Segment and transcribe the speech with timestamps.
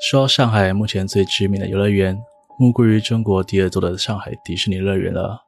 [0.00, 2.18] 说到上海目前最知名的游乐园，
[2.58, 5.40] 莫过于中国第二座的上海迪士尼乐园了。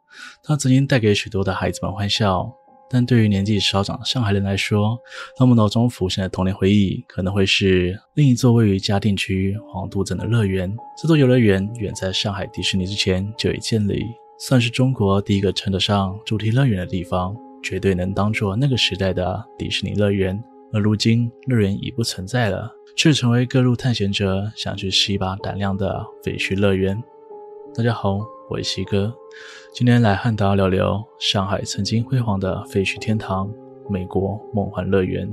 [0.42, 2.50] 它曾经带给许多的孩子们欢笑，
[2.88, 4.98] 但对于年纪稍长的上海人来说，
[5.36, 10.74] 他们脑中浮现的童年回忆可能会是另一座位于嘉定区黄渡镇的乐园。
[10.96, 14.00] 这座游乐园远在上海迪士尼之前就已建立，
[14.38, 20.42] 算是中国第一个称得上主题乐园的地方，绝对能当做那个时代的迪士尼乐园。
[20.72, 22.75] 而如今，乐园已不存在了。
[22.96, 27.00] 却成为各路探险者想去试一把胆量的废墟乐园。
[27.74, 29.14] 大家好，我是西哥，
[29.70, 33.52] 今天来和大家聊聊上海曾经辉煌的废墟天堂——
[33.90, 35.30] 美国梦幻乐园。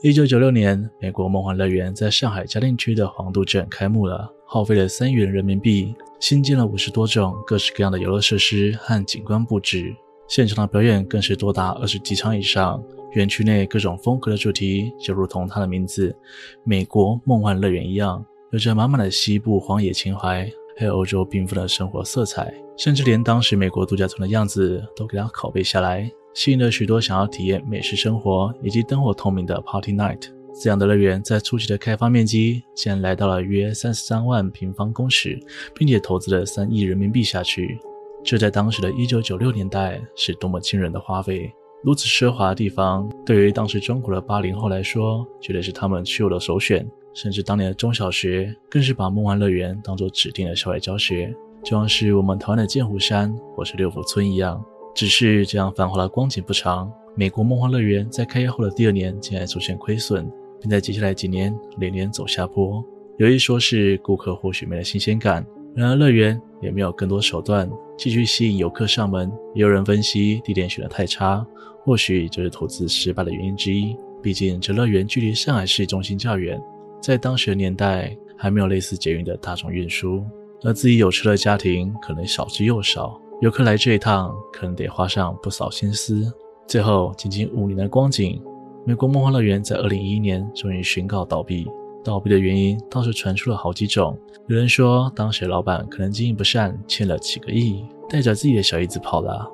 [0.00, 9.92] 一九九六年，美国梦幻乐园在上海嘉定区的黄渡镇开幕了，耗费了三亿元人民币，新建了五十多种各式各样的游乐设施和景观布置，
[10.28, 12.82] 现场的表演更是多达二十几场以上。
[13.12, 16.14] 园区内各种风格的主题，就如同它的名字
[16.62, 20.46] “美国梦幻乐园”一样，有着满满的西部荒野情怀，
[20.76, 30.28] 还有欧洲缤纷的生活色彩，甚至连当时美国度假村的样子都给它拷贝下来，吸引了许多想要体验美式生活以及灯火通明的 Party Night。
[30.62, 35.38] 这样的乐园在初期的开发面积竟然来到了约三十三万平方公尺，
[35.74, 37.78] 并且投资了三亿人民币下去，
[38.24, 41.52] 这在当时的一九九六年代是多么惊人的花费！
[41.84, 46.86] 如此奢华的地方，对于当时中国的八零后来说，绝对是他们去游的首选。
[47.14, 54.62] 甚至当年的中小学，更是把梦幻乐园当作指定的校外教学，就像是我们台湾的剑湖山或是六福村一样。
[54.94, 62.84] 只是这样繁华的光景不长，美国梦幻乐园在开业后的第二年，竟然出现亏损，并在接下来几年连连走下坡。
[63.16, 65.44] 有一说是顾客或许没了新鲜感。
[65.78, 69.30] 然而，乐园也没有更多手段继续吸引游客上门。
[69.54, 71.46] 也有人分析，地点选得太差，
[71.84, 73.96] 或许就是投资失败的原因之一。
[74.20, 76.60] 毕竟，这乐园距离上海市中心较远，
[77.00, 80.24] 在当时的年代还没有类似捷运的大众运输，
[80.64, 86.24] 而自己有车的家庭可能少之又少，游客来这一趟可能得花上不少心思。
[86.66, 88.42] 最后，仅仅五年的光景，
[88.84, 91.68] 美国梦幻乐园在二零一一年终于宣告倒闭。
[92.08, 94.18] 倒闭的原因倒是传出了好几种。
[94.46, 99.46] 有人说，当时老板可能经营不善，欠了几个亿，带着自己的小姨子跑了。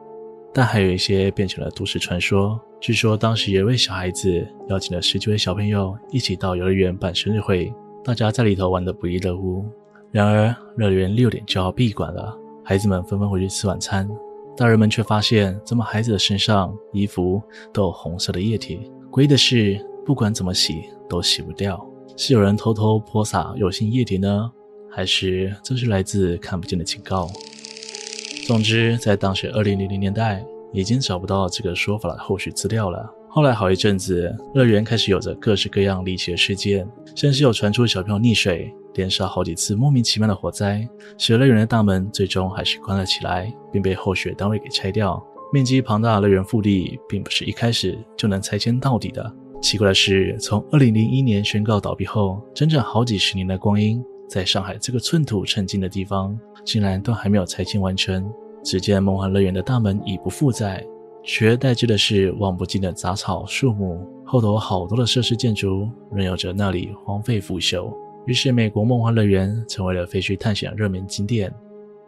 [0.53, 2.61] 但还有一些变成了都市传说。
[2.81, 9.65] 据说当时有一位小孩子邀请了十几位小朋友一起到游乐园办生日会，大家在里头玩得不亦乐乎。
[10.13, 14.09] 然而，乐园六点就要闭馆了，孩子们纷纷回去吃晚餐，
[14.57, 18.93] 大人们却发现，怎么孩子的身上、衣服都有红色的液体？
[19.11, 21.85] 诡异的是，不管怎么洗都洗不掉。
[22.17, 24.51] 是有人偷偷泼洒有性液体呢，
[24.91, 27.29] 还是这是来自看不见的警告？
[28.47, 33.11] 总之，在当时二零零零年代，已经找不到这个说法的后续资料了。
[33.29, 36.87] 后来好一阵子，乐园开始有着各式各样离奇的事件，
[37.17, 40.89] 甚至有传出小朋友溺水，连烧好几次莫名其妙的火灾，
[41.19, 45.21] 使乐园的大门最终还是关了起来，并被后续单位给拆掉。
[45.53, 49.35] 面积庞大的乐园腹地，并不是一开始就能拆迁到底的。
[49.65, 58.31] 奇怪的是，从2001年宣告倒闭后，整整好几十年的光阴，在上海这个寸土寸金的地方，竟然都还没有拆迁完成。
[58.63, 60.85] 只见梦幻乐园的大门已不复在，
[61.23, 67.91] 取而代之的是望不尽的杂草树木，后头好多的设施建筑仍有着那里荒废腐朽。
[68.27, 71.51] 于是，美国梦幻乐园成为了废墟探险热门景点。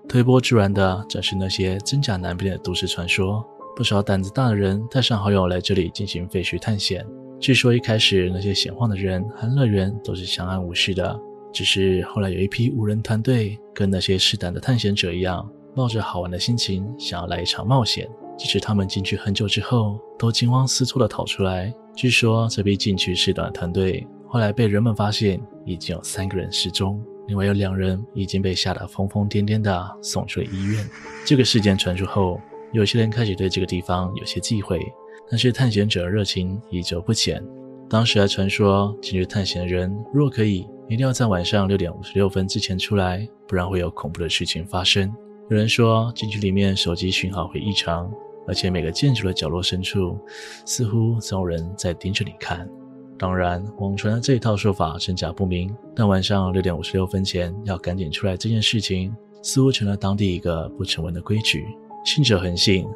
[0.06, 3.42] 推波助澜的，正是那些真假难辨的都市传说。
[3.74, 7.02] 不少胆子大的人带上好友来这里进行废墟探险。
[7.38, 11.18] 据说一开始那些闲晃的人和乐园都是相安无事的，
[11.52, 18.08] 只是后来有一批五人团队跟那些试胆的探险者一样，抱着好玩的心情想要来一场冒险。
[18.38, 21.72] 即使他们进去很久之后，都惊慌失措地逃出来。
[21.94, 30.84] 据说这批进去试胆的团队后来被人们发现已经有三个人失踪，另外有两人已经被吓得疯疯癫癫地送去了医院。
[31.24, 32.40] 这个事件传出后，
[32.72, 34.80] 有些人开始对这个地方有些忌讳。
[35.28, 37.42] 但是探险者的热情依旧不减。
[37.88, 45.12] 当时还传说，进去探险的人若可以，一定要在晚上六点五十六分之前出来，不然会有恐怖的事情发生。
[45.48, 48.10] 有人说，进去里面手机讯号会异常，
[48.48, 50.18] 而且每个建筑的角落深处，
[50.64, 52.68] 似乎总有人在盯着你看。
[53.16, 61.64] 当然，网传的这一套说法真假不明，但晚上六点五十六分前要赶紧出来这件事情，似乎成了当地一个不成文的规矩，
[62.04, 62.86] 信者恒信。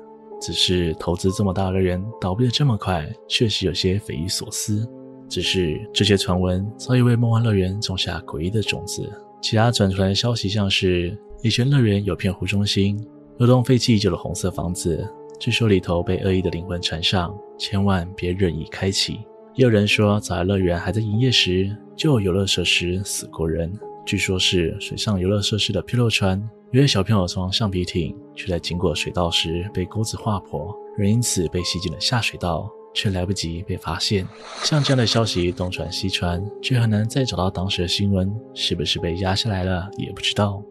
[0.40, 4.88] 只是投资这么大的乐园倒闭的这么快，确实有些匪夷所思。
[5.28, 9.08] 只是这些传闻早已为梦幻乐园种下诡异的种子。
[9.40, 12.98] 其他传出来的消息像是，以前乐园有片湖中心，
[13.38, 15.06] 有栋废弃已久的红色房子，
[15.38, 19.20] 据说里头被恶意的灵魂缠上，千万别任意开启。
[19.54, 23.72] 也有人说，早在乐园还在营业时，就有游乐设施死过人。
[24.04, 26.42] 据说是水上游乐设施的漂流船，
[26.72, 34.24] 有些小朋友从橡皮艇，却在经过水道时被钩子划破，人因此被吸进了下水道，却来不及被发现。
[34.62, 40.62] 像这样的消息东传西传，却很难再找到当时的新闻，是不是被压下来了也不知道。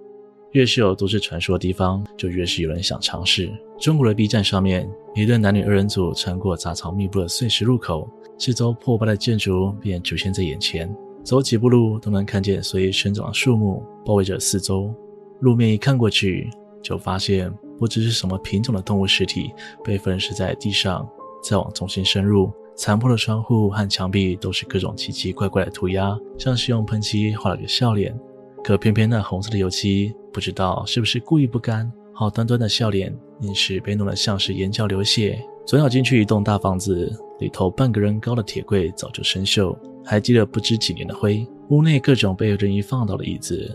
[0.53, 3.51] 越是有都市传说的地方，就越是有人想尝试。
[3.77, 10.89] 中国的 B 站上面，一对男女二人组穿过杂草密布的碎石路口，四周破败的建筑便出现在眼前。
[11.25, 14.95] 走几步路都能看见随意生长的树木包围着四周。
[15.39, 16.49] 路面一看过去，
[16.81, 19.51] 就发现不知是什么品种的动物尸体
[19.83, 21.07] 被分尸在地上。
[21.41, 28.13] 再往中心深入，残破的窗户和墙壁都是各种奇奇怪怪的涂鸦，像是用喷漆画了个笑脸。
[28.61, 35.41] 可偏偏那红色的油漆，不知道是不是故意不干，好端端的笑脸，硬是被弄得像是眼角流血。
[35.65, 37.09] 转角进去一栋大房子，
[37.39, 41.47] 里头半个人高的铁柜早就生锈，还积了不知几年的灰。
[41.69, 43.73] 屋内各种被任意放倒的椅子，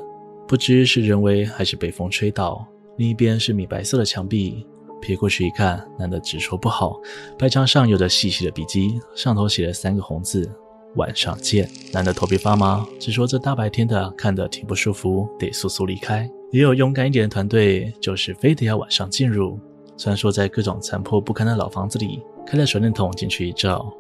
[0.55, 2.65] 不知是人为还是被风吹倒。
[2.97, 4.65] 另一边是米白色的墙壁，
[5.03, 6.97] 瞥过去一看，难得直说不好。
[7.37, 10.49] 白墙上有着细细的笔迹，上头写了三个红字。
[10.95, 16.31] 晚上见，男的头皮发麻，只说这大白天的看得挺不舒服，得速速离开。
[16.53, 19.59] 也有勇敢一点的团队，就是非得要晚上进入。
[19.97, 23.93] 虽然说在各种残破不堪的老房子里，开了手电筒进去一照，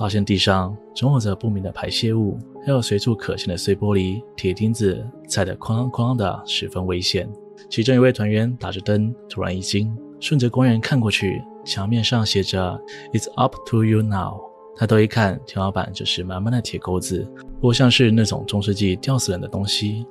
[0.00, 7.30] 发现地上总有着不明的排泄物，还有随处可见的碎玻璃、铁钉子踩得哐啷哐啷的，十分危险。
[7.68, 12.80] 其中一位团员打着灯，突然一惊，顺着光源看过去，墙面上写着
[13.12, 14.40] “It's up to you now”。
[14.74, 17.30] 抬头一看，天花板就是满满的铁钩子，
[17.60, 20.06] 不像是那种中世纪吊死人的东西。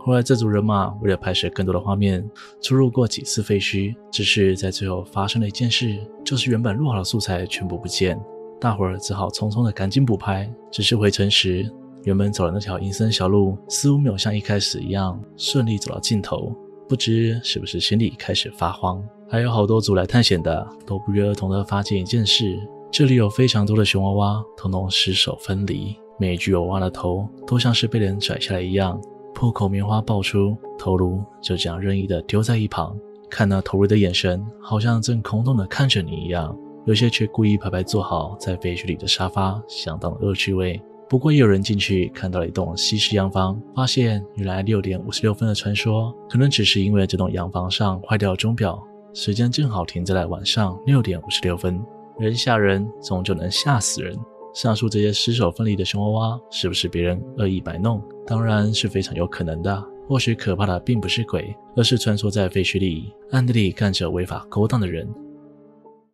[0.00, 2.22] 后来这组人马为了拍摄更多的画面，
[2.60, 8.20] 出入过几次废墟，只是在最后发生了一件事，就是原本录好的素材全部不见，
[8.60, 10.48] 大伙儿只好匆匆的赶紧补拍。
[10.70, 11.68] 只是回程时，
[12.04, 16.54] 原本走的那条阴森小路，似乎没有像一开始一样顺利走到尽头，
[16.88, 19.02] 不知是不是心里开始发慌。
[19.28, 22.58] 还有好多组来探险的，都不约而同的发现一件事。
[22.90, 29.00] 这里有非常多的熊娃娃，统统尸首分离，每一具娃娃的头都像是被人拽下来一样，
[29.32, 32.96] 破口棉花爆出，头颅就这样任意的丢在一旁，
[33.30, 36.56] 看那头颅的眼神，好像正空洞的看着你一样。
[36.90, 40.82] 有些却故意排排坐好在废墟里的沙发，相当恶趣味。
[41.08, 48.82] 不过也有人进去看到了一栋西式洋房，发现原来六点五十六分的传说，可能只是因为这栋洋房上坏掉钟表，
[49.14, 51.80] 时间正好停在了晚上六点五十六分。
[52.18, 54.18] 人吓人，终究能吓死人。
[54.52, 58.02] 上述这些尸首分离的熊娃娃，是不是别人恶意摆弄？
[58.26, 59.80] 当然是非常有可能的。
[60.08, 65.08] 或许可怕的并不是鬼，而是穿梭在废墟里、暗地里干着违法勾当的人。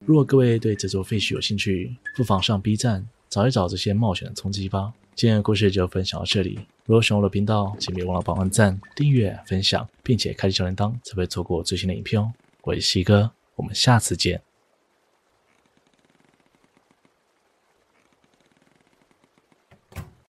[0.04, 4.92] 如果各位对这座废墟有兴趣，不妨上 B 站找一找这些冒险的冲击吧。
[5.14, 6.58] 今天的故事就分享到这里。
[6.84, 12.30] 如果喜欢我的频道，请别忘了帮我按赞、订阅、分享，并且开启小铃铛，才不会错过最新的影片哦。
[12.62, 14.40] 我是西哥，我们下次见。